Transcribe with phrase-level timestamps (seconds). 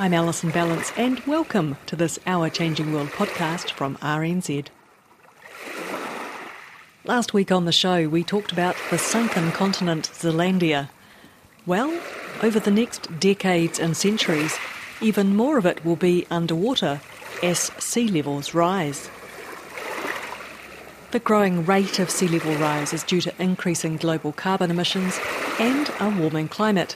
[0.00, 4.68] I'm Alison Ballance and welcome to this Our Changing World podcast from RNZ.
[7.04, 10.90] Last week on the show we talked about the sunken continent Zealandia.
[11.66, 12.00] Well,
[12.44, 14.56] over the next decades and centuries,
[15.00, 17.00] even more of it will be underwater
[17.42, 19.10] as sea levels rise.
[21.10, 25.18] The growing rate of sea level rise is due to increasing global carbon emissions
[25.58, 26.94] and a warming climate.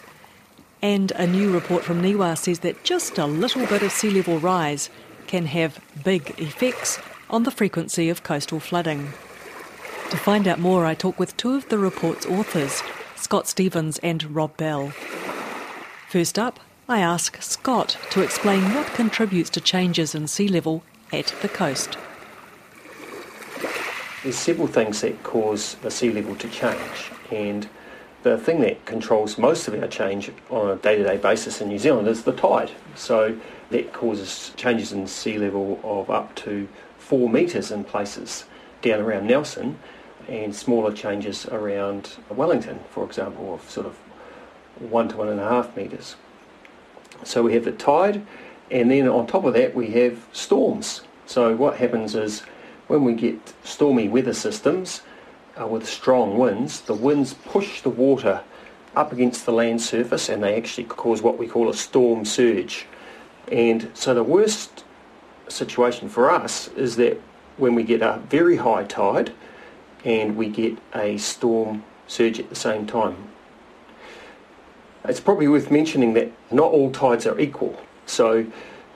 [0.82, 4.38] And a new report from NIWA says that just a little bit of sea level
[4.38, 4.90] rise
[5.28, 6.98] can have big effects
[7.30, 9.12] on the frequency of coastal flooding.
[10.10, 12.82] To find out more, I talk with two of the report's authors,
[13.14, 14.92] Scott Stevens and Rob Bell.
[16.08, 21.32] First up, I ask Scott to explain what contributes to changes in sea level at
[21.40, 21.96] the coast.
[24.22, 27.68] There's several things that cause the sea level to change, and
[28.22, 32.06] the thing that controls most of our change on a day-to-day basis in New Zealand
[32.08, 32.70] is the tide.
[32.94, 33.36] So
[33.70, 38.44] that causes changes in sea level of up to four metres in places
[38.80, 39.78] down around Nelson,
[40.28, 43.96] and smaller changes around Wellington, for example, of sort of
[44.78, 46.16] one to one and a half metres.
[47.24, 48.24] So we have the tide,
[48.70, 51.02] and then on top of that we have storms.
[51.26, 52.42] So what happens is
[52.86, 55.02] when we get stormy weather systems
[55.60, 58.42] uh, with strong winds, the winds push the water
[58.94, 62.86] up against the land surface and they actually cause what we call a storm surge.
[63.50, 64.84] And so the worst
[65.48, 67.20] situation for us is that
[67.56, 69.32] when we get a very high tide
[70.04, 73.28] and we get a storm surge at the same time.
[75.04, 77.80] It's probably worth mentioning that not all tides are equal.
[78.06, 78.46] So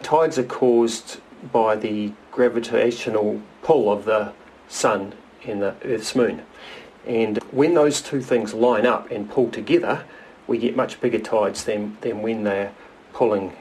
[0.03, 1.21] tides are caused
[1.53, 4.33] by the gravitational pull of the
[4.69, 5.15] sun
[5.47, 6.43] and the Earth's moon.
[7.07, 10.05] And when those two things line up and pull together,
[10.47, 12.73] we get much bigger tides than, than when they're
[13.13, 13.57] pulling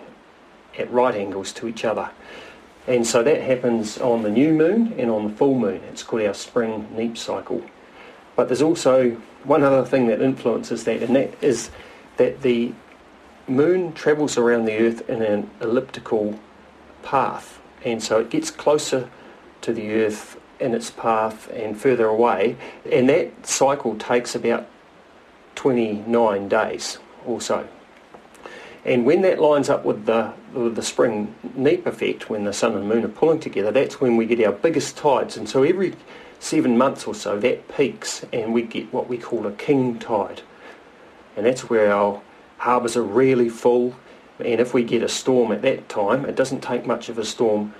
[0.77, 2.09] at right angles to each other.
[2.87, 5.81] And so that happens on the new moon and on the full moon.
[5.89, 7.63] It's called our spring neap cycle.
[8.35, 9.11] But there's also
[9.43, 11.71] one other thing that influences that, and that is
[12.17, 12.73] that the
[13.47, 16.39] moon travels around the Earth in an elliptical
[17.03, 17.59] path.
[17.83, 19.09] And so it gets closer
[19.61, 22.55] to the Earth in its path and further away.
[22.89, 24.67] And that cycle takes about
[25.55, 27.67] 29 days or so.
[28.85, 32.75] And when that lines up with the, with the spring neap effect, when the sun
[32.75, 35.37] and moon are pulling together, that's when we get our biggest tides.
[35.37, 35.95] And so every
[36.39, 40.43] seven months or so, that peaks and we get what we call a king tide.
[41.35, 42.21] And that's where our
[42.57, 43.95] harbours are really full.
[44.37, 47.25] And if we get a storm at that time, it doesn't take much of a
[47.25, 47.73] storm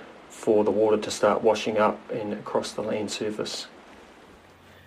[0.46, 3.66] for the water to start washing up and across the land surface.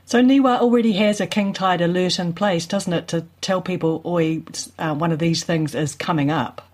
[0.06, 4.02] So Niwa already has a king tide alert in place, doesn't it, to tell people,
[4.06, 4.42] oi,
[4.78, 6.66] uh, one of these things is coming up?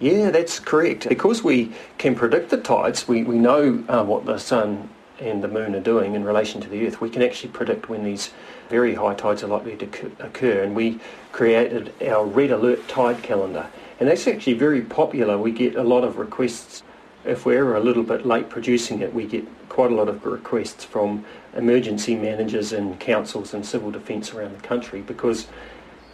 [0.00, 1.08] Yeah, that's correct.
[1.08, 5.48] Because we can predict the tides, we, we know uh, what the sun and the
[5.48, 7.00] moon are doing in relation to the earth.
[7.00, 8.30] We can actually predict when these
[8.68, 9.86] very high tides are likely to
[10.18, 10.98] occur, and we
[11.30, 13.68] created our red alert tide calendar.
[14.00, 15.38] And that's actually very popular.
[15.38, 16.82] We get a lot of requests.
[17.24, 20.84] If we're a little bit late producing it, we get quite a lot of requests
[20.84, 25.46] from emergency managers and councils and civil defence around the country because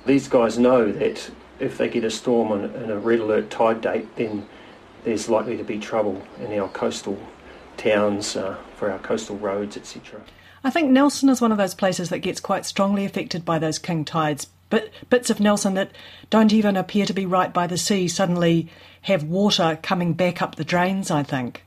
[0.04, 3.80] these guys know that if they get a storm on, on a red alert tide
[3.80, 4.47] date, then
[5.04, 7.18] there's likely to be trouble in our coastal
[7.76, 10.20] towns, uh, for our coastal roads, etc.
[10.64, 13.78] I think Nelson is one of those places that gets quite strongly affected by those
[13.78, 14.48] king tides.
[15.10, 15.92] Bits of Nelson that
[16.30, 18.68] don't even appear to be right by the sea suddenly
[19.02, 21.62] have water coming back up the drains, I think.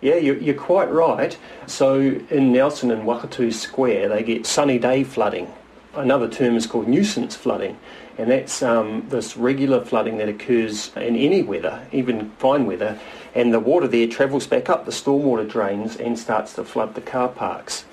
[0.00, 1.36] Yeah, you're, you're quite right.
[1.66, 5.52] So in Nelson and Wakatu Square, they get sunny day flooding.
[5.94, 7.78] Another term is called nuisance flooding,
[8.18, 12.98] and that's um, this regular flooding that occurs in any weather, even fine weather,
[13.34, 17.00] and the water there travels back up the stormwater drains and starts to flood the
[17.00, 17.84] car parks.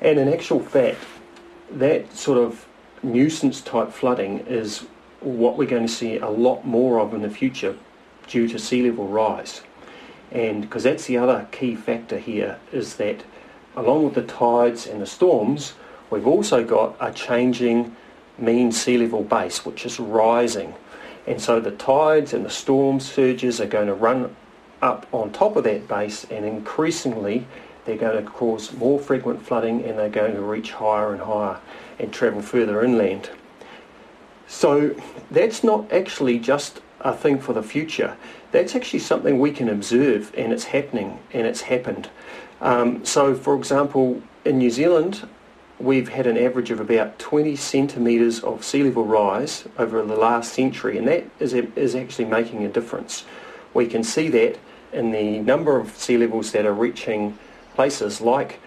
[0.00, 0.98] And in actual fact,
[1.70, 2.66] that sort of
[3.02, 4.86] nuisance type flooding is
[5.20, 7.76] what we're going to see a lot more of in the future
[8.26, 9.62] due to sea level rise.
[10.30, 13.24] And because that's the other key factor here is that
[13.76, 15.74] along with the tides and the storms,
[16.10, 17.94] we've also got a changing
[18.38, 20.74] mean sea level base, which is rising.
[21.26, 24.34] And so the tides and the storm surges are going to run
[24.80, 27.46] up on top of that base and increasingly
[27.84, 31.58] they're going to cause more frequent flooding and they're going to reach higher and higher
[31.98, 33.30] and travel further inland.
[34.46, 34.94] So
[35.30, 38.16] that's not actually just a thing for the future.
[38.52, 42.10] That's actually something we can observe and it's happening and it's happened.
[42.60, 45.26] Um, so for example, in New Zealand,
[45.82, 50.52] we've had an average of about 20 centimetres of sea level rise over the last
[50.52, 53.24] century, and that is, is actually making a difference.
[53.74, 54.58] We can see that
[54.92, 57.38] in the number of sea levels that are reaching
[57.74, 58.60] places like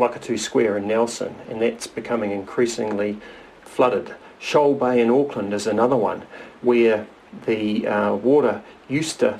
[0.00, 3.18] Wakatu Square in Nelson, and that's becoming increasingly
[3.62, 4.14] flooded.
[4.38, 6.22] Shoal Bay in Auckland is another one
[6.62, 7.06] where
[7.44, 9.38] the uh, water used to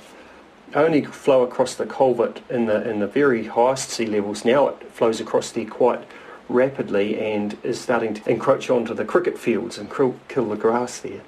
[0.74, 4.44] only flow across the culvert in the in the very highest sea levels.
[4.44, 6.04] Now it flows across there quite
[6.48, 10.98] rapidly and is starting to encroach onto the cricket fields and kill, kill the grass
[10.98, 11.22] there.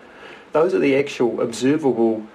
[0.52, 2.26] Those are the actual observable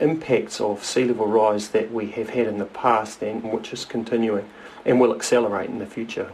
[0.00, 3.84] impacts of sea level rise that we have had in the past and which is
[3.84, 4.48] continuing
[4.84, 6.30] and will accelerate in the future.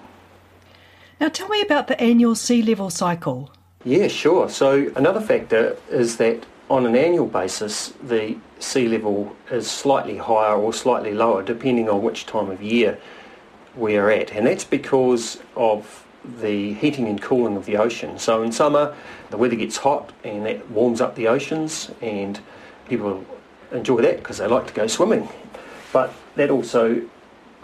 [1.20, 3.50] Now, tell me about the annual sea level cycle.
[3.84, 4.48] Yeah, sure.
[4.48, 10.54] So, another factor is that on an annual basis, the sea level is slightly higher
[10.54, 12.98] or slightly lower depending on which time of year
[13.76, 16.04] we are at, and that's because of
[16.40, 18.18] the heating and cooling of the ocean.
[18.18, 18.96] So in summer,
[19.30, 22.40] the weather gets hot and that warms up the oceans, and
[22.88, 23.24] people
[23.70, 25.28] enjoy that because they like to go swimming.
[25.92, 27.08] But that also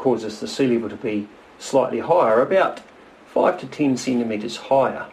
[0.03, 1.29] causes the sea level to be
[1.61, 2.81] slightly higher, about
[3.27, 5.07] 5 to 10 centimetres higher.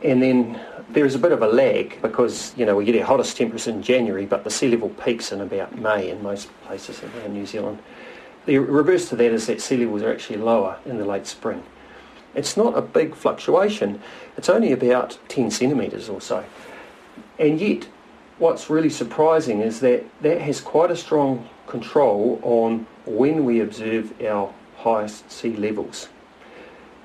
[0.00, 3.04] And then there is a bit of a lag because, you know, we get our
[3.04, 7.02] hottest temperatures in January, but the sea level peaks in about May in most places
[7.02, 7.80] around New Zealand.
[8.46, 11.64] The reverse to that is that sea levels are actually lower in the late spring.
[12.36, 14.00] It's not a big fluctuation.
[14.36, 16.44] It's only about 10 centimetres or so.
[17.40, 17.88] And yet,
[18.38, 24.12] what's really surprising is that that has quite a strong control on when we observe
[24.22, 26.08] our highest sea levels.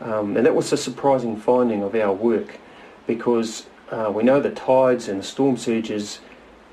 [0.01, 2.59] Um, and that was a surprising finding of our work
[3.07, 6.19] because uh, we know that tides and storm surges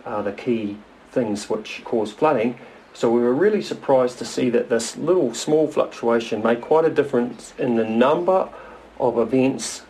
[0.05, 0.79] are the key
[1.11, 2.59] things which cause flooding,
[2.93, 6.91] so we were really surprised to see that this little small fluctuation made quite a
[6.91, 8.49] difference in the number
[8.99, 9.83] of events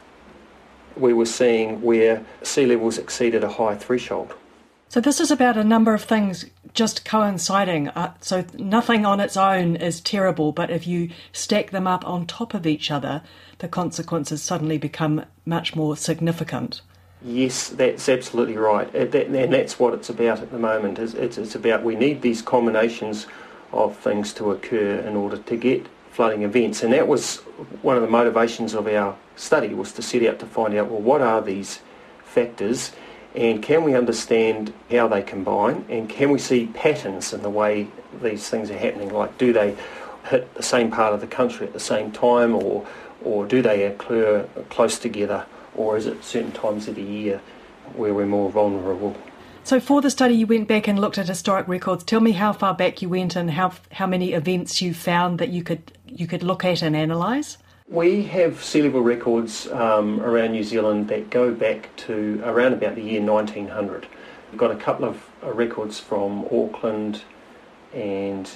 [0.96, 4.34] we were seeing where sea levels exceeded a high threshold.
[4.90, 7.90] So this is about a number of things just coinciding.
[7.90, 12.26] Uh, so nothing on its own is terrible, but if you stack them up on
[12.26, 13.22] top of each other,
[13.58, 16.82] the consequences suddenly become much more significant.
[17.22, 20.98] Yes, that's absolutely right, and that's what it's about at the moment.
[20.98, 23.28] It's, it's about we need these combinations
[23.72, 27.36] of things to occur in order to get flooding events, and that was
[27.82, 31.00] one of the motivations of our study was to set out to find out well
[31.00, 31.78] what are these
[32.24, 32.90] factors,
[33.34, 37.88] and can we understand how they combine, and can we see patterns in the way
[38.22, 39.10] these things are happening?
[39.10, 39.76] Like, do they
[40.28, 42.86] hit the same part of the country at the same time, or
[43.22, 45.46] or do they occur close together?
[45.74, 47.40] or is it certain times of the year
[47.94, 49.16] where we're more vulnerable?
[49.62, 52.02] So, for the study, you went back and looked at historic records.
[52.02, 55.50] Tell me how far back you went and how how many events you found that
[55.50, 57.58] you could you could look at and analyse.
[57.90, 62.94] We have sea level records um, around New Zealand that go back to around about
[62.94, 64.06] the year 1900.
[64.52, 67.24] We've got a couple of uh, records from Auckland
[67.92, 68.48] and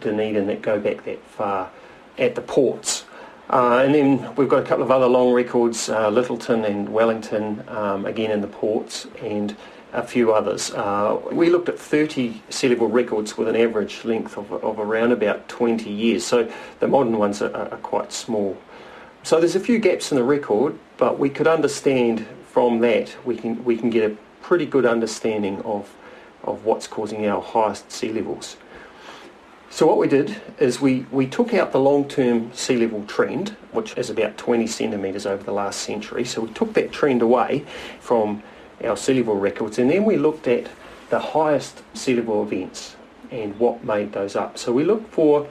[0.00, 1.70] Dunedin that go back that far
[2.18, 3.04] at the ports.
[3.48, 7.62] Uh, and then we've got a couple of other long records, uh, Lyttelton and Wellington,
[7.68, 9.56] um, again in the ports, and
[9.92, 10.72] a few others.
[10.72, 15.12] Uh, we looked at 30 sea level records with an average length of, of around
[15.12, 18.58] about 20 years, so the modern ones are, are quite small.
[19.22, 23.36] So there's a few gaps in the record, but we could understand from that, we
[23.36, 25.94] can, we can get a pretty good understanding of,
[26.42, 28.56] of what's causing our highest sea levels.
[29.68, 33.96] So what we did is we, we took out the long-term sea level trend, which
[33.96, 36.24] is about 20 centimetres over the last century.
[36.24, 37.64] So we took that trend away
[38.00, 38.42] from
[38.82, 40.68] our sea level records and then we looked at
[41.10, 42.96] the highest sea level events
[43.30, 44.58] and what made those up.
[44.58, 45.48] So we looked for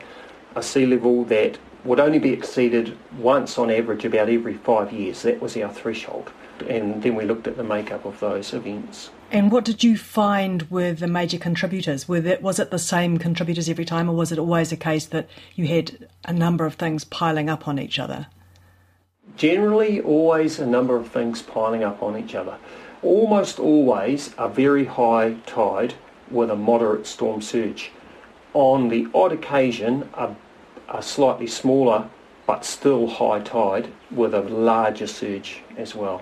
[0.56, 5.22] a sea level that would only be exceeded once on average about every five years.
[5.22, 6.32] That was our threshold.
[6.68, 9.12] And then we looked at the makeup of those events.
[9.32, 12.08] And what did you find were the major contributors?
[12.08, 15.06] Were that, was it the same contributors every time, or was it always a case
[15.06, 18.28] that you had a number of things piling up on each other?
[19.38, 22.58] Generally, always a number of things piling up on each other.
[23.04, 25.94] Almost always a very high tide
[26.30, 27.92] with a moderate storm surge.
[28.54, 30.36] on the odd occasion, a,
[30.90, 32.10] a slightly smaller
[32.46, 36.22] but still high tide with a larger surge as well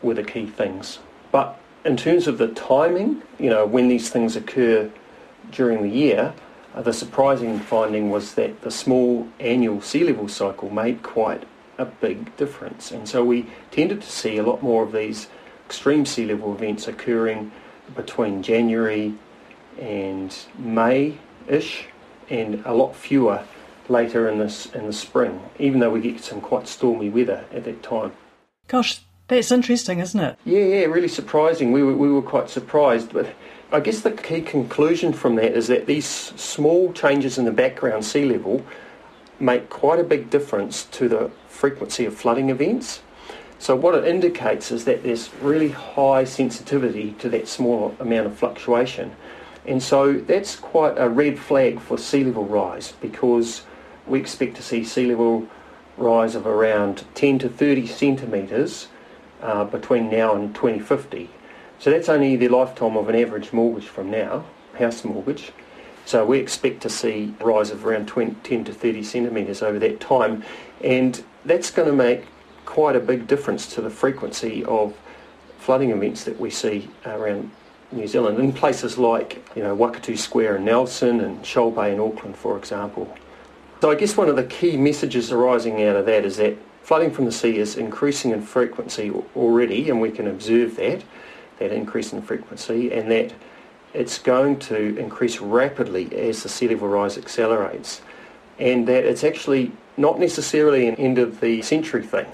[0.00, 1.00] were the key things.
[1.32, 4.90] But in terms of the timing, you know, when these things occur
[5.50, 6.32] during the year,
[6.74, 11.44] uh, the surprising finding was that the small annual sea level cycle made quite
[11.78, 12.90] a big difference.
[12.92, 15.28] And so we tended to see a lot more of these
[15.66, 17.50] extreme sea level events occurring
[17.96, 19.14] between January
[19.80, 21.86] and May-ish
[22.30, 23.44] and a lot fewer
[23.88, 27.64] later in this in the spring, even though we get some quite stormy weather at
[27.64, 28.12] that time.
[28.68, 30.38] Gosh, that's interesting, isn't it?
[30.44, 31.72] Yeah, yeah, really surprising.
[31.72, 33.34] We were, we were quite surprised, but
[33.72, 38.04] I guess the key conclusion from that is that these small changes in the background
[38.04, 38.64] sea level
[39.40, 43.02] make quite a big difference to the frequency of flooding events.
[43.58, 48.36] So what it indicates is that there's really high sensitivity to that small amount of
[48.36, 49.14] fluctuation.
[49.64, 53.62] And so that's quite a red flag for sea level rise because
[54.06, 55.46] we expect to see sea level
[55.96, 58.88] rise of around 10 to 30 centimetres
[59.40, 61.28] uh, between now and 2050.
[61.78, 64.44] So that's only the lifetime of an average mortgage from now,
[64.78, 65.52] house mortgage.
[66.04, 69.78] So we expect to see a rise of around 20, 10 to 30 centimetres over
[69.78, 70.44] that time.
[70.82, 72.24] And that's going to make
[72.64, 74.96] quite a big difference to the frequency of
[75.58, 77.50] flooding events that we see around
[77.92, 82.00] New Zealand in places like you know Wakatu Square in Nelson and Shoal Bay in
[82.00, 83.14] Auckland, for example.
[83.82, 87.10] So I guess one of the key messages arising out of that is that flooding
[87.10, 91.02] from the sea is increasing in frequency already, and we can observe that
[91.58, 93.32] that increase in frequency, and that
[93.92, 98.02] it's going to increase rapidly as the sea level rise accelerates,
[98.60, 102.28] and that it's actually not necessarily an end of the century thing.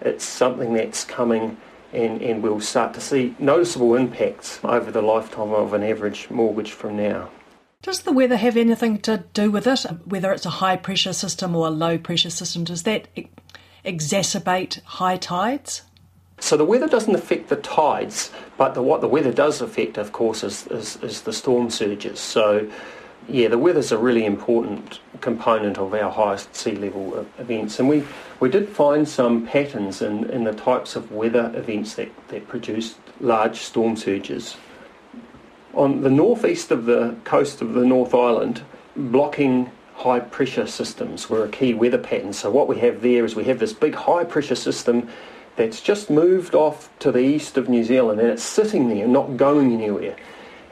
[0.00, 1.58] It's something that's coming
[1.92, 6.72] and, and we'll start to see noticeable impacts over the lifetime of an average mortgage
[6.72, 7.28] from now.
[7.86, 9.86] Does the weather have anything to do with it?
[10.06, 13.06] Whether it's a high pressure system or a low pressure system, does that
[13.84, 15.82] exacerbate high tides?
[16.40, 20.10] So the weather doesn't affect the tides, but the, what the weather does affect, of
[20.10, 22.18] course, is, is, is the storm surges.
[22.18, 22.68] So
[23.28, 28.04] yeah, the weather's a really important component of our highest sea level events, and we,
[28.40, 32.96] we did find some patterns in, in the types of weather events that, that produced
[33.20, 34.56] large storm surges.
[35.76, 38.62] On the northeast of the coast of the North Island,
[38.96, 42.32] blocking high pressure systems were a key weather pattern.
[42.32, 45.10] So what we have there is we have this big high pressure system
[45.56, 49.36] that's just moved off to the east of New Zealand and it's sitting there, not
[49.36, 50.16] going anywhere.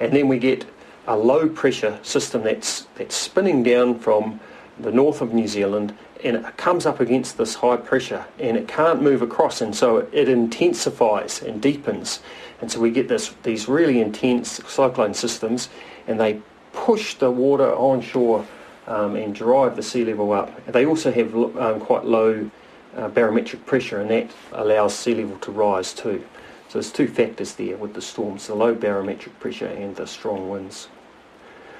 [0.00, 0.64] And then we get
[1.06, 4.40] a low pressure system that's, that's spinning down from
[4.80, 5.94] the north of New Zealand
[6.24, 9.98] and it comes up against this high pressure and it can't move across and so
[10.12, 12.20] it, intensifies and deepens
[12.60, 15.68] and so we get this these really intense cyclone systems
[16.06, 16.40] and they
[16.72, 18.46] push the water onshore
[18.86, 20.64] um, and drive the sea level up.
[20.66, 22.50] They also have um, quite low
[22.96, 26.24] uh, barometric pressure and that allows sea level to rise too.
[26.68, 30.50] So there's two factors there with the storms, the low barometric pressure and the strong
[30.50, 30.88] winds.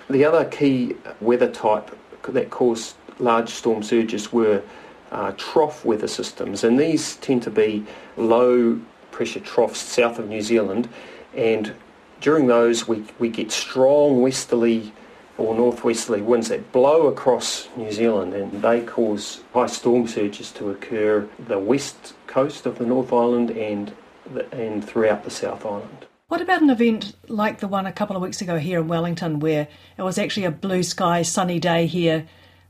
[0.09, 1.97] The other key weather type
[2.29, 4.63] that caused large storm surges were
[5.11, 7.85] uh, trough weather systems, and these tend to be
[8.17, 8.81] low
[9.15, 10.89] pressure troughs south of New Zealand,
[11.35, 11.75] and
[12.21, 14.93] during those we, we get strong westerly
[15.37, 20.71] or northwesterly winds that blow across New Zealand and they cause high storm surges to
[20.71, 23.93] occur the west coast of the North Island and,
[24.33, 26.07] the, and throughout the South Island.
[26.29, 29.41] What about an event like the one a couple of weeks ago here in Wellington,
[29.41, 29.69] where
[29.99, 32.27] it was actually a blue sky, sunny day here,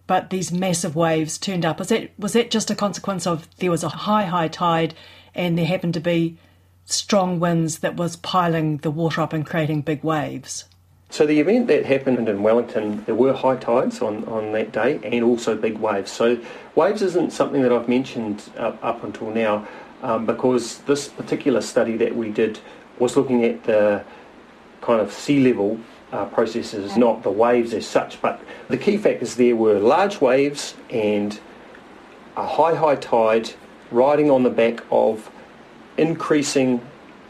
[0.07, 1.79] but these massive waves turned up?
[1.79, 4.95] Was that was that just a consequence of there was a high, high tide,
[5.35, 6.37] and there happened to be
[6.87, 10.65] strong winds that was piling the water up and creating big waves?
[11.11, 14.99] So the event that happened in Wellington, there were high tides on, on that day
[15.05, 16.11] and also big waves.
[16.11, 16.39] So
[16.75, 19.67] waves isn't something that I've mentioned up, up until now
[20.03, 22.59] um, because this particular study that we did
[22.99, 24.05] was looking at the
[24.81, 25.79] kind of sea level
[26.13, 28.21] uh, processes, not the waves as such.
[28.21, 31.39] But the key factors there were large waves and
[32.37, 33.55] a high, high tide
[33.95, 35.31] riding on the back of
[35.97, 36.81] increasing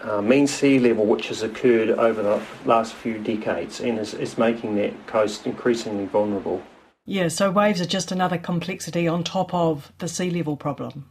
[0.02, 4.36] uh, mean sea level which has occurred over the last few decades and is, is
[4.36, 6.62] making that coast increasingly vulnerable.
[7.06, 11.10] Yeah, so waves are just another complexity on top of the sea level problem.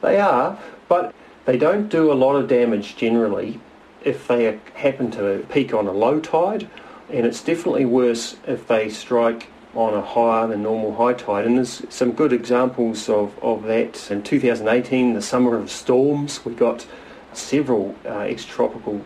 [0.00, 3.60] They are, but they don't do a lot of damage generally
[4.04, 6.68] if they happen to peak on a low tide,
[7.10, 11.44] and it's definitely worse if they strike on a higher than normal high tide.
[11.44, 14.10] And there's some good examples of, of that.
[14.10, 16.86] In 2018, the summer of storms, we got
[17.32, 19.02] several uh, extratropical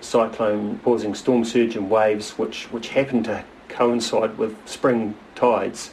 [0.00, 5.90] cyclone causing storm surge and waves which, which happened to coincide with spring tides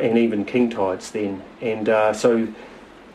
[0.00, 1.42] and even king tides then.
[1.60, 2.48] And uh, so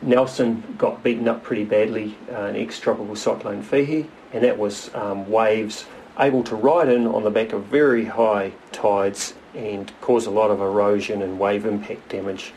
[0.02, 5.30] Nelson got beaten up pretty badly uh, in ex-tropical cyclone Fehi, and that was um,
[5.30, 5.86] waves
[6.18, 10.50] able to ride in on the back of very high tides and cause a lot
[10.50, 12.52] of erosion and wave impact damage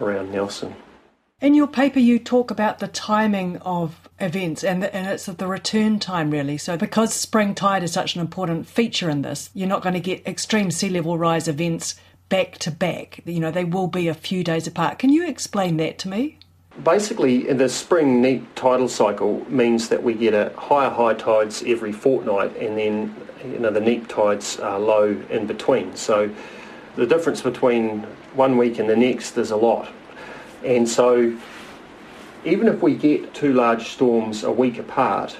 [0.00, 0.74] around Nelson.
[1.40, 5.46] In your paper, you talk about the timing of events and, the, and it's the
[5.46, 6.58] return time, really.
[6.58, 10.00] So, because spring tide is such an important feature in this, you're not going to
[10.00, 11.94] get extreme sea level rise events
[12.28, 13.20] back to back.
[13.24, 14.98] You know, they will be a few days apart.
[14.98, 16.38] Can you explain that to me?
[16.84, 21.92] Basically, the spring neap tidal cycle means that we get a higher high tides every
[21.92, 25.94] fortnight, and then you know the neap tides are low in between.
[25.94, 26.30] So,
[26.96, 29.90] the difference between one week and the next is a lot.
[30.64, 31.36] And so,
[32.46, 35.36] even if we get two large storms a week apart,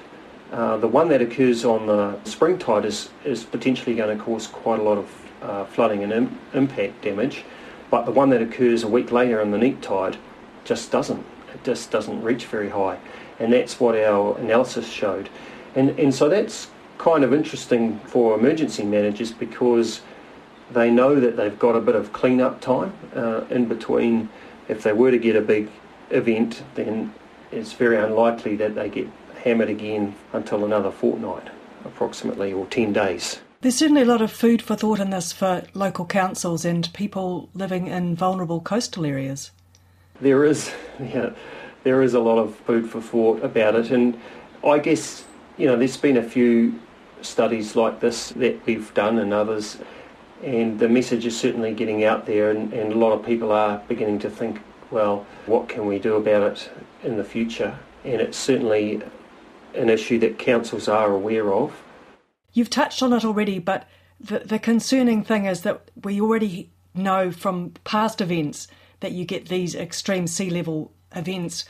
[0.51, 4.45] uh, the one that occurs on the spring tide is, is potentially going to cause
[4.45, 7.45] quite a lot of uh, flooding and Im- impact damage,
[7.89, 10.17] but the one that occurs a week later in the neap tide
[10.65, 11.25] just doesn't.
[11.53, 12.97] It just doesn't reach very high,
[13.39, 15.29] and that's what our analysis showed.
[15.75, 20.01] And, and so that's kind of interesting for emergency managers because
[20.71, 24.29] they know that they've got a bit of clean-up time uh, in between
[24.67, 25.69] if they were to get a big
[26.11, 27.13] event, then
[27.51, 29.07] it's very unlikely that they get
[29.43, 31.49] hammered again until another fortnight,
[31.83, 33.41] approximately, or 10 days.
[33.61, 37.49] There's certainly a lot of food for thought in this for local councils and people
[37.53, 39.51] living in vulnerable coastal areas.
[40.21, 41.31] There is, yeah,
[41.83, 44.19] there is a lot of food for thought about it, and
[44.63, 45.25] I guess
[45.57, 46.79] you know there's been a few
[47.21, 49.77] studies like this that we've done and others
[50.43, 53.81] and the message is certainly getting out there and, and, a lot of people are
[53.87, 54.59] beginning to think
[54.89, 56.69] well what can we do about it
[57.03, 57.77] in the future?
[58.03, 59.01] And it's certainly
[59.75, 61.83] an issue that councils are aware of.
[62.53, 63.87] You've touched on it already but
[64.19, 68.67] the, the concerning thing is that we already know from past events
[69.01, 71.65] that you get these extreme sea level events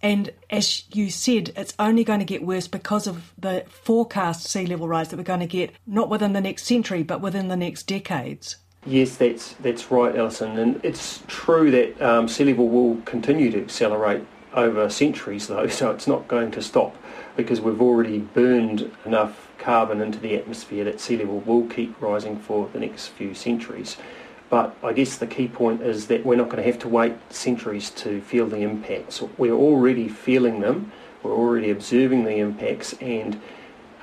[0.00, 4.66] and as you said, it's only going to get worse because of the forecast sea
[4.66, 7.56] level rise that we're going to get, not within the next century, but within the
[7.56, 8.56] next decades.
[8.86, 10.56] Yes, that's that's right, Alison.
[10.56, 15.66] And it's true that um, sea level will continue to accelerate over centuries, though.
[15.78, 16.96] So it's not going to stop
[17.36, 22.38] because we've already burned enough carbon into the atmosphere that sea level will keep rising
[22.38, 23.96] for the next few centuries.
[24.50, 27.14] But I guess the key point is that we're not going to have to wait
[27.30, 29.22] centuries to feel the impacts.
[29.36, 30.90] We're already feeling them,
[31.22, 33.40] we're already observing the impacts, and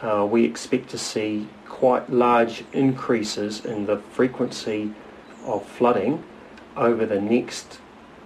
[0.02, 4.94] uh, we expect to see quite large increases in the frequency
[5.46, 6.24] of flooding
[6.78, 7.80] over the next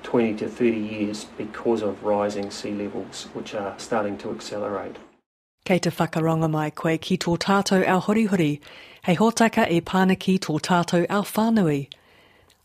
[0.03, 4.97] 20 to 30 years because of rising sea levels, which are starting to accelerate.
[5.65, 8.59] Kei te whakaronga mai koe ki tō tātou au horihori,
[9.03, 11.87] hei hōtaka e pānaki tō tātou whānui.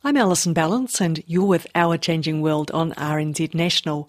[0.07, 4.07] I'm Alison Ballance, and you're with Our Changing World on RNZ National.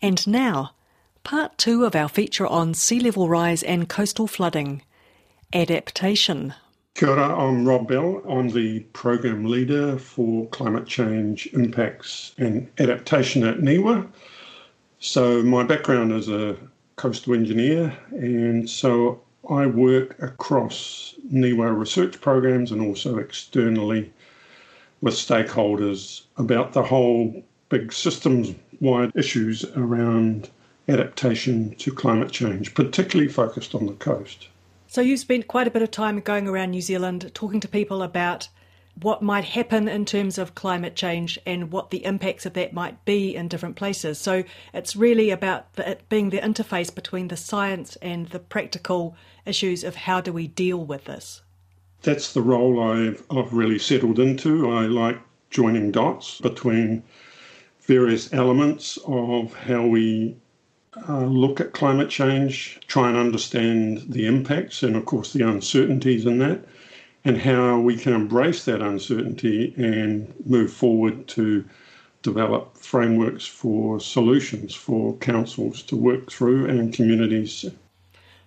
[0.00, 0.74] And now,
[1.24, 4.80] part two of our feature on sea level rise and coastal flooding
[5.52, 6.54] adaptation.
[6.94, 8.22] Kia ora, I'm Rob Bell.
[8.30, 14.06] I'm the program leader for climate change impacts and adaptation at NIWA.
[15.00, 16.56] So, my background is a
[16.94, 24.12] coastal engineer, and so I work across NIWA research programs and also externally
[25.00, 30.50] with stakeholders about the whole big systems wide issues around
[30.88, 34.48] adaptation to climate change, particularly focused on the coast.
[34.86, 38.02] So, you've spent quite a bit of time going around New Zealand talking to people
[38.02, 38.48] about
[39.00, 43.04] what might happen in terms of climate change and what the impacts of that might
[43.04, 44.18] be in different places.
[44.18, 49.14] So, it's really about the, it being the interface between the science and the practical
[49.44, 51.42] issues of how do we deal with this
[52.02, 54.70] that's the role I've, I've really settled into.
[54.70, 55.18] I like
[55.50, 57.02] joining dots between
[57.80, 60.36] various elements of how we
[61.08, 66.26] uh, look at climate change, try and understand the impacts and, of course, the uncertainties
[66.26, 66.64] in that,
[67.24, 71.64] and how we can embrace that uncertainty and move forward to
[72.22, 77.64] develop frameworks for solutions for councils to work through and communities.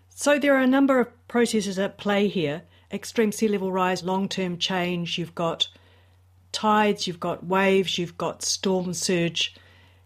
[0.09, 4.27] So, there are a number of processes at play here extreme sea level rise, long
[4.27, 5.67] term change, you've got
[6.51, 9.55] tides, you've got waves, you've got storm surge.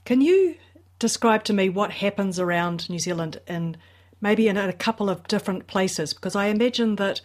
[0.04, 0.56] Can you
[1.00, 3.78] describe to me what happens around New Zealand in
[4.22, 6.14] maybe in a couple of different places?
[6.14, 7.22] Because I imagine that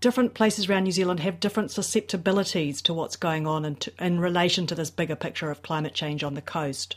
[0.00, 4.66] different places around New Zealand have different susceptibilities to what's going on in, in relation
[4.66, 6.96] to this bigger picture of climate change on the coast.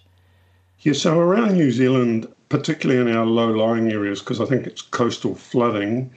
[0.82, 4.82] Yeah, so around New Zealand, particularly in our low lying areas, because I think it's
[4.82, 6.12] coastal flooding,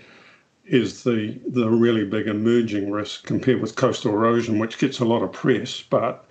[0.65, 5.23] is the, the really big emerging risk compared with coastal erosion, which gets a lot
[5.23, 6.29] of press, but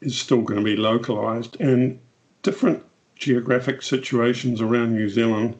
[0.00, 1.56] is still going to be localised.
[1.60, 1.98] And
[2.42, 2.84] different
[3.16, 5.58] geographic situations around New Zealand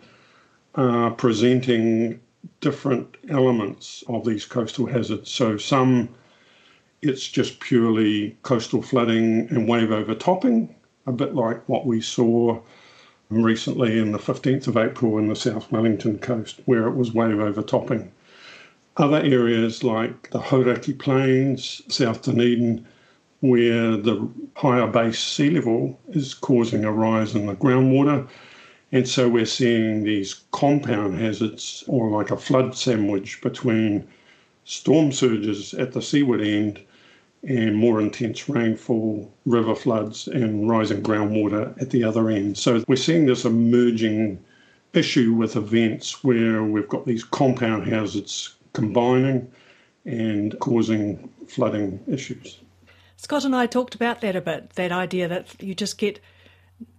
[0.74, 2.20] are presenting
[2.60, 5.30] different elements of these coastal hazards.
[5.30, 6.08] So some
[7.02, 10.74] it's just purely coastal flooding and wave overtopping,
[11.06, 12.60] a bit like what we saw
[13.30, 17.38] recently in the 15th of April in the South Wellington coast, where it was wave
[17.40, 18.10] overtopping.
[18.96, 22.86] Other areas like the Hauraki Plains, South Dunedin,
[23.40, 28.26] where the higher base sea level is causing a rise in the groundwater.
[28.90, 34.08] And so we're seeing these compound hazards, or like a flood sandwich between
[34.64, 36.80] storm surges at the seaward end
[37.48, 42.58] and more intense rainfall, river floods, and rising groundwater at the other end.
[42.58, 44.44] So we're seeing this emerging
[44.92, 49.50] issue with events where we've got these compound hazards combining
[50.04, 52.60] and causing flooding issues.
[53.16, 56.20] Scott and I talked about that a bit that idea that you just get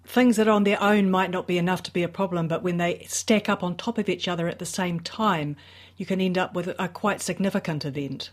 [0.03, 2.77] things that on their own might not be enough to be a problem, but when
[2.77, 5.55] they stack up on top of each other at the same time,
[5.95, 8.31] you can end up with a quite significant event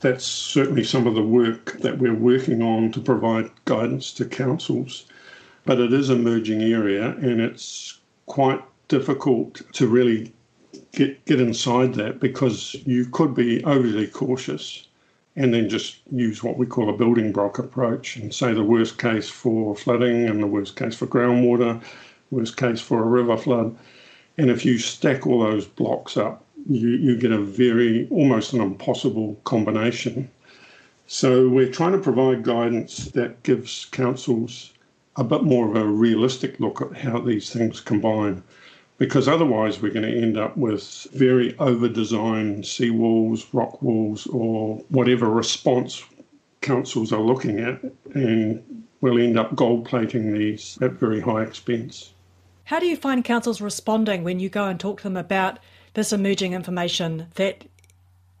[0.00, 5.04] that's certainly some of the work that we're working on to provide guidance to councils.
[5.64, 10.32] But it is an emerging area and it's quite difficult to really
[10.92, 14.86] get, get inside that because you could be overly cautious
[15.36, 18.98] and then just use what we call a building block approach and say the worst
[18.98, 21.80] case for flooding and the worst case for groundwater,
[22.30, 23.76] worst case for a river flood.
[24.38, 28.60] And if you stack all those blocks up, you, you get a very almost an
[28.60, 30.30] impossible combination.
[31.08, 34.72] So we're trying to provide guidance that gives councils
[35.16, 38.44] a bit more of a realistic look at how these things combine.
[38.98, 44.76] Because otherwise, we're going to end up with very over designed seawalls, rock walls, or
[44.90, 46.04] whatever response
[46.60, 47.80] councils are looking at,
[48.14, 52.12] and we'll end up gold plating these at very high expense.
[52.64, 55.58] How do you find councils responding when you go and talk to them about
[55.94, 57.64] this emerging information that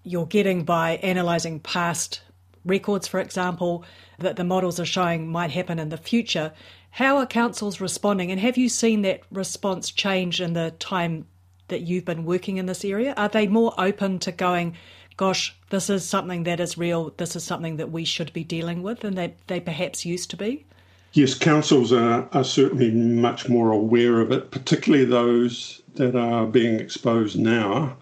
[0.02, 2.22] you're getting by analysing past
[2.64, 3.84] records, for example,
[4.18, 6.52] that the models are showing might happen in the future.
[6.90, 11.26] How are councils responding, and have you seen that response change in the time
[11.68, 13.14] that you've been working in this area?
[13.16, 14.76] Are they more open to going,
[15.16, 18.82] gosh, this is something that is real, this is something that we should be dealing
[18.82, 20.66] with, than they, they perhaps used to be?
[21.12, 26.80] Yes, councils are, are certainly much more aware of it, particularly those that are being
[26.80, 27.96] exposed now,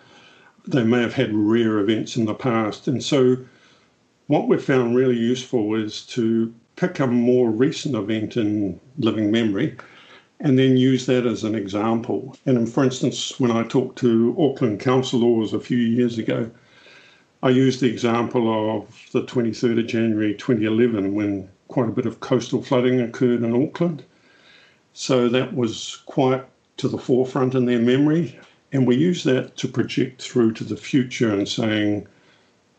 [0.66, 2.86] they may have had rare events in the past.
[2.86, 3.36] And so,
[4.28, 9.76] what we've found really useful is to pick a more recent event in living memory
[10.38, 12.36] and then use that as an example.
[12.46, 16.48] And for instance, when I talked to Auckland councillors a few years ago,
[17.42, 22.20] I used the example of the 23rd of January 2011 when quite a bit of
[22.20, 24.04] coastal flooding occurred in Auckland.
[24.92, 26.44] So that was quite
[26.78, 28.38] to the forefront in their memory.
[28.72, 32.06] And we use that to project through to the future and saying,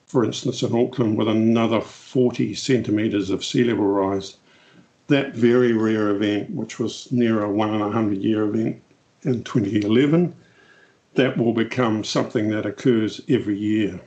[0.05, 4.37] for instance, in Auckland, with another 40 centimetres of sea level rise,
[5.07, 8.81] that very rare event, which was near a one in a hundred year event
[9.23, 10.35] in 2011,
[11.15, 13.99] that will become something that occurs every year.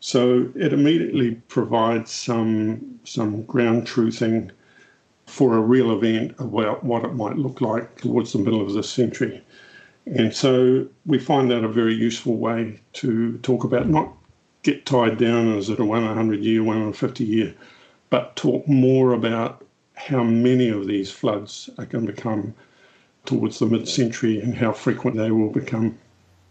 [0.00, 4.50] So it immediately provides some some ground truthing
[5.26, 8.88] for a real event about what it might look like towards the middle of this
[8.88, 9.42] century.
[10.06, 14.12] And so we find that a very useful way to talk about, not
[14.62, 17.54] get tied down as it a 100 year, 150 year,
[18.08, 22.54] but talk more about how many of these floods are going to become
[23.24, 25.98] towards the mid century and how frequent they will become.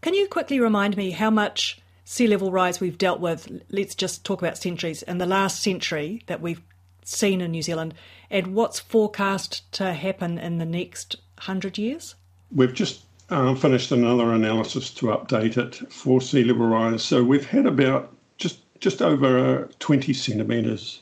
[0.02, 3.62] Can you quickly remind me how much sea level rise we've dealt with?
[3.70, 5.02] Let's just talk about centuries.
[5.04, 6.62] In the last century that we've
[7.08, 7.94] seen in New Zealand
[8.30, 12.16] and what's forecast to happen in the next 100 years?
[12.52, 17.04] We've just uh, finished another analysis to update it for sea level rise.
[17.04, 21.02] So we've had about just just over uh, 20 centimetres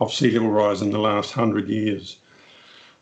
[0.00, 2.18] of sea level rise in the last 100 years.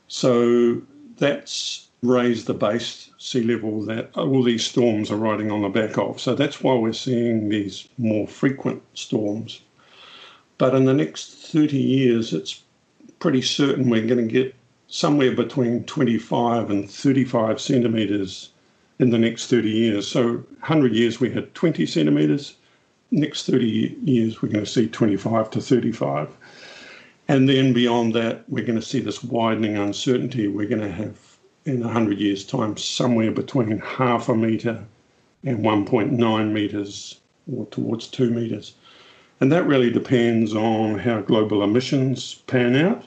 [0.09, 0.81] So
[1.17, 5.97] that's raised the base sea level that all these storms are riding on the back
[5.99, 6.21] of.
[6.21, 9.63] So that's why we're seeing these more frequent storms.
[10.59, 12.63] But in the next 30 years, it's
[13.19, 14.55] pretty certain we're going to get
[14.89, 18.51] somewhere between 25 and 35 centimetres
[18.99, 20.07] in the next 30 years.
[20.07, 22.55] So 100 years we had 20 centimetres.
[23.11, 26.29] Next 30 years we're going to see 25 to 35.
[27.27, 30.47] And then beyond that, we're going to see this widening uncertainty.
[30.47, 31.17] We're going to have
[31.65, 34.85] in 100 years' time somewhere between half a metre
[35.43, 38.75] and 1.9 metres or towards 2 metres.
[39.45, 43.05] And that really depends on how global emissions pan out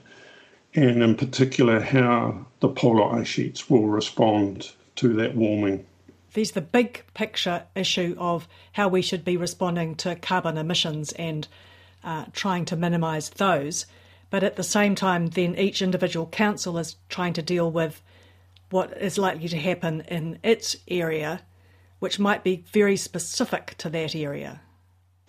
[0.76, 5.84] and in particular how the polar ice sheets will respond to that warming.
[6.34, 11.47] There's the big picture issue of how we should be responding to carbon emissions and
[12.04, 13.88] uh, trying to minimise those.
[14.30, 18.00] But at the same time, then each individual council is trying to deal with
[18.69, 21.41] what is likely to happen in its area,
[21.97, 24.62] which might be very specific to that area.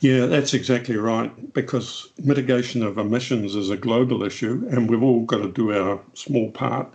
[0.00, 5.24] Yeah, that's exactly right, because mitigation of emissions is a global issue, and we've all
[5.24, 6.92] got to do our small part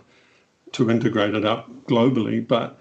[0.72, 2.46] to integrate it up globally.
[2.46, 2.78] But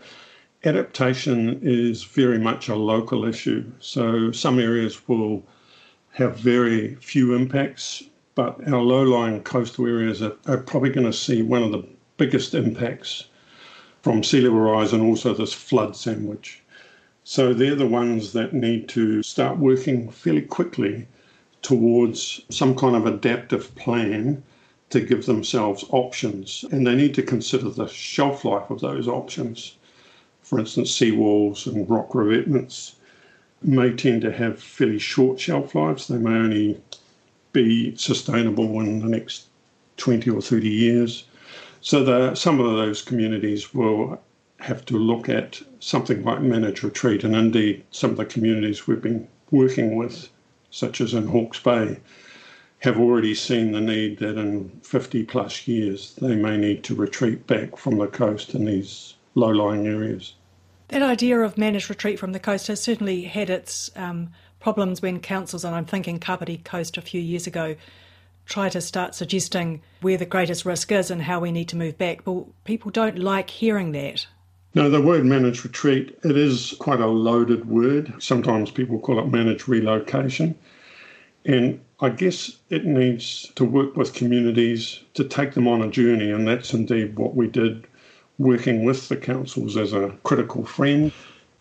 [0.63, 3.69] adaptation is very much a local issue.
[3.79, 5.43] So some areas will
[6.11, 8.03] have very few impacts,
[8.35, 11.85] but our low lying coastal areas are, are probably going to see one of the
[12.17, 13.25] biggest impacts
[14.01, 16.62] from sea level rise and also this flood sandwich.
[17.25, 21.07] So they're the ones that need to start working fairly quickly
[21.61, 24.43] towards some kind of adaptive plan
[24.89, 26.65] to give themselves options.
[26.71, 29.77] And they need to consider the shelf life of those options.
[30.41, 32.95] For instance, seawalls and rock revetments
[33.61, 36.09] may tend to have fairly short shelf lives.
[36.09, 36.81] They may only
[37.53, 39.47] be sustainable in the next
[39.95, 41.23] 20 or 30 years.
[41.79, 44.19] So the, some of those communities will
[44.63, 49.01] have to look at something like managed retreat, and indeed some of the communities we've
[49.01, 50.29] been working with,
[50.71, 51.99] such as in Hawke's Bay,
[52.79, 57.45] have already seen the need that in 50 plus years they may need to retreat
[57.45, 60.33] back from the coast in these low lying areas.
[60.89, 65.19] That idea of managed retreat from the coast has certainly had its um, problems when
[65.19, 67.75] councils, and I'm thinking Kapiti Coast a few years ago,
[68.45, 71.97] try to start suggesting where the greatest risk is and how we need to move
[71.97, 72.23] back.
[72.23, 74.27] But people don't like hearing that.
[74.75, 78.11] No, the word managed retreat, it is quite a loaded word.
[78.17, 80.55] Sometimes people call it managed relocation.
[81.45, 86.31] And I guess it needs to work with communities to take them on a journey,
[86.31, 87.85] and that's indeed what we did
[88.39, 91.11] working with the councils as a critical friend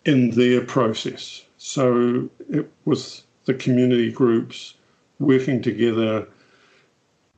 [0.05, 1.45] in their process.
[1.57, 4.73] So it was the community groups
[5.19, 6.27] working together,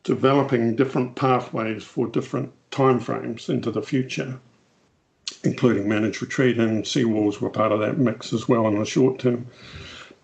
[0.04, 4.40] developing different pathways for different timeframes into the future,
[5.46, 9.20] including managed retreat and seawalls were part of that mix as well in the short
[9.20, 9.48] term.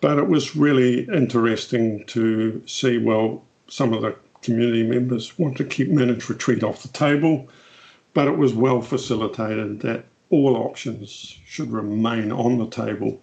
[0.00, 5.64] But it was really interesting to see, well, some of the community members want to
[5.64, 7.48] keep managed retreat off the table
[8.14, 13.20] but it was well facilitated that all options should remain on the table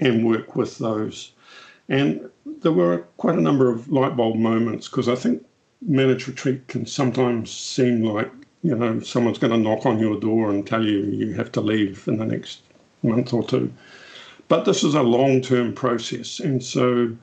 [0.00, 1.32] and work with those.
[1.88, 5.44] And there were quite a number of light bulb moments because I think
[5.80, 8.30] managed retreat can sometimes seem like,
[8.66, 11.60] you know, someone's going to knock on your door and tell you you have to
[11.60, 12.62] leave in the next
[13.04, 13.72] month or two.
[14.48, 17.16] But this is a long term process, and so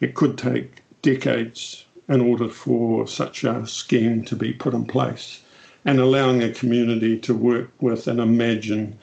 [0.00, 5.40] it could take decades in order for such a scheme to be put in place
[5.86, 8.98] and allowing a community to work with and imagine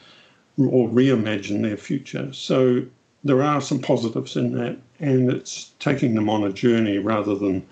[0.60, 2.32] or reimagine their future.
[2.32, 2.84] So
[3.24, 7.66] there are some positives in that, and it's taking them on a journey rather than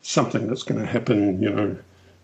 [0.00, 1.76] something that's going to happen, you know,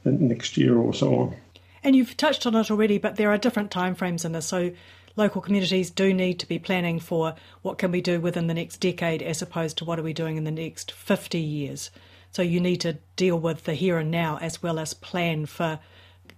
[0.04, 1.36] next year or so on.
[1.84, 4.46] And you've touched on it already, but there are different timeframes in this.
[4.46, 4.72] So
[5.16, 8.78] local communities do need to be planning for what can we do within the next
[8.78, 11.90] decade as opposed to what are we doing in the next 50 years.
[12.30, 15.80] So you need to deal with the here and now as well as plan for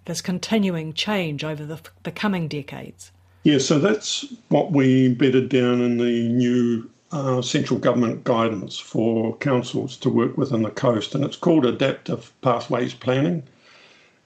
[0.07, 3.11] this continuing change over the, the coming decades.
[3.45, 9.37] Yeah, so that's what we bedded down in the new uh, central government guidance for
[9.37, 13.43] councils to work within the coast, and it's called Adaptive Pathways Planning.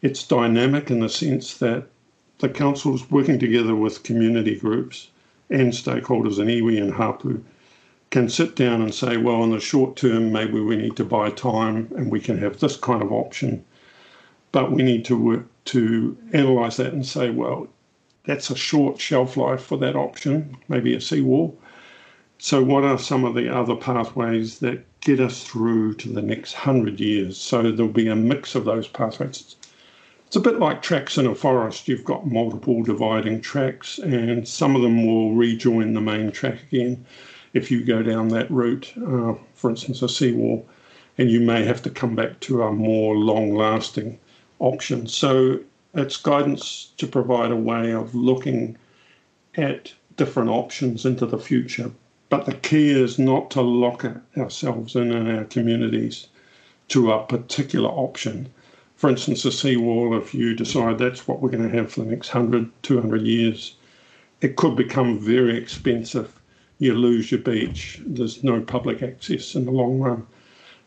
[0.02, 1.86] It's dynamic in the sense that
[2.38, 5.08] the councils working together with community groups
[5.50, 7.42] and stakeholders in iwi and hapu
[8.10, 11.30] can sit down and say, well, in the short term, maybe we need to buy
[11.30, 13.64] time and we can have this kind of option
[14.52, 17.68] but we need to work to analyse that and say, well,
[18.24, 21.58] that's a short shelf life for that option, maybe a seawall.
[22.38, 26.52] So, what are some of the other pathways that get us through to the next
[26.54, 27.36] hundred years?
[27.36, 29.56] So, there'll be a mix of those pathways.
[30.28, 31.88] It's a bit like tracks in a forest.
[31.88, 37.06] You've got multiple dividing tracks, and some of them will rejoin the main track again
[37.54, 40.68] if you go down that route, uh, for instance, a seawall,
[41.16, 44.18] and you may have to come back to a more long lasting
[44.58, 45.06] option.
[45.06, 45.60] So
[45.94, 48.76] it's guidance to provide a way of looking
[49.54, 51.90] at different options into the future.
[52.28, 54.04] But the key is not to lock
[54.36, 56.28] ourselves in in our communities
[56.88, 58.50] to a particular option.
[58.98, 62.10] For instance, a seawall, if you decide that's what we're going to have for the
[62.10, 63.76] next 100, 200 years,
[64.40, 66.38] it could become very expensive
[66.78, 68.00] you lose your beach.
[68.04, 70.26] There's no public access in the long run.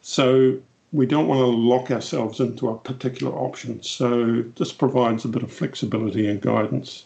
[0.02, 0.58] So
[0.92, 3.82] we don't want to lock ourselves into a particular option.
[3.84, 7.06] So this provides a bit of flexibility and guidance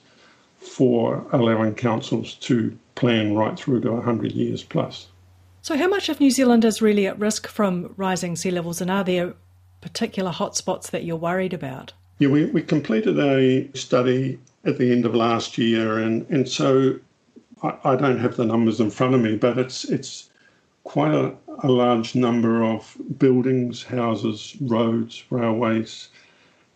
[0.57, 5.07] for allowing councils to plan right through to 100 years plus.
[5.61, 8.91] So, how much of New Zealand is really at risk from rising sea levels, and
[8.91, 9.33] are there
[9.85, 11.93] particular hotspots that you're worried about?
[12.17, 16.99] Yeah, we, we completed a study at the end of last year, and, and so
[17.61, 20.29] I, I don't have the numbers in front of me, but it's it's
[20.85, 26.09] quite a, a large number of buildings, houses, roads, railways,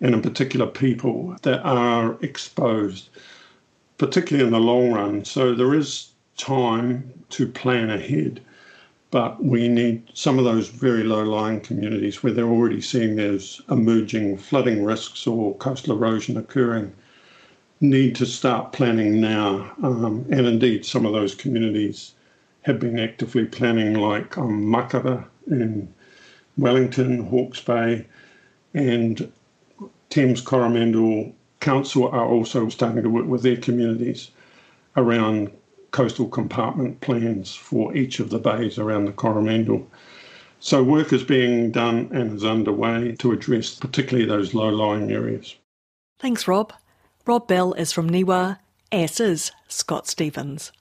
[0.01, 3.09] and in particular people that are exposed,
[3.97, 5.25] particularly in the long run.
[5.25, 8.39] So there is time to plan ahead,
[9.11, 13.61] but we need some of those very low lying communities where they're already seeing there's
[13.69, 16.93] emerging flooding risks or coastal erosion occurring
[17.81, 19.71] need to start planning now.
[19.81, 22.13] Um, and indeed, some of those communities
[22.63, 25.91] have been actively planning, like um, Makara in
[26.57, 28.05] Wellington, Hawke's Bay,
[28.73, 29.31] and
[30.09, 34.31] Thames Coromandel Council are also starting to work with their communities
[34.95, 35.51] around
[35.91, 39.87] coastal compartment plans for each of the bays around the Coromandel.
[40.59, 45.55] So work is being done and is underway to address particularly those low-lying areas.
[46.19, 46.73] Thanks, Rob.
[47.25, 48.59] Rob Bell is from Niwa,
[48.91, 50.71] as is Scott Stephens.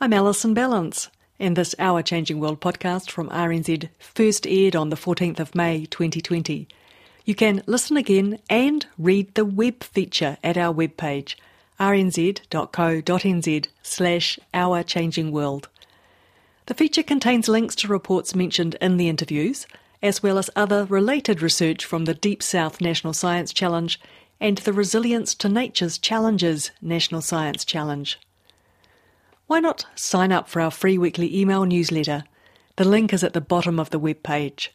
[0.00, 1.08] I'm Alison Ballance.
[1.38, 5.84] and this Our Changing World podcast from RNZ first aired on the 14th of May
[5.86, 6.66] 2020.
[7.24, 11.34] You can listen again and read the web feature at our webpage,
[11.78, 15.68] rnz.co.nz slash Our Changing World.
[16.66, 19.66] The feature contains links to reports mentioned in the interviews,
[20.02, 24.00] as well as other related research from the Deep South National Science Challenge
[24.40, 28.18] and the Resilience to Nature's Challenges National Science Challenge.
[29.46, 32.24] Why not sign up for our free weekly email newsletter?
[32.76, 34.74] The link is at the bottom of the web page.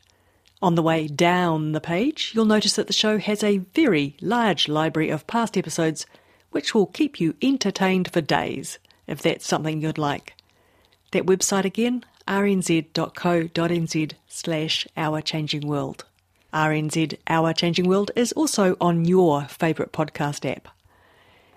[0.61, 4.67] On the way down the page, you'll notice that the show has a very large
[4.67, 6.05] library of past episodes
[6.51, 10.35] which will keep you entertained for days, if that's something you'd like.
[11.11, 16.05] That website again, rnz.co.nz slash Our Changing World.
[16.53, 20.67] RNZ Our Changing World is also on your favourite podcast app.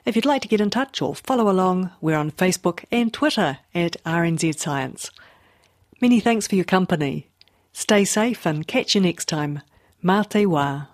[0.05, 3.59] If you'd like to get in touch or follow along, we're on Facebook and Twitter
[3.75, 5.11] at RNZ Science.
[6.01, 7.29] Many thanks for your company.
[7.73, 9.63] Stay safe and catch you next time.
[10.03, 10.94] Mā te